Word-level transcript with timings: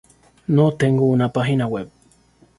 No 0.47 0.71
tengo 0.73 1.05
una 1.05 1.31
página 1.31 1.67
web. 1.67 1.91